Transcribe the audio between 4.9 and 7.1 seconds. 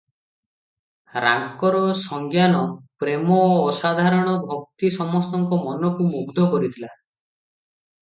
ସମସ୍ତଙ୍କ ମନକୁ ମୁଗ୍ଧ କରିଥିଲା।